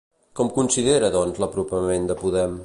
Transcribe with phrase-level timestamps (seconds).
[0.39, 2.59] Com considera doncs l'apropament de Podem?